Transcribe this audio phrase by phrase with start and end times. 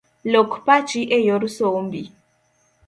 [0.31, 2.01] Lok pachi eyor sombi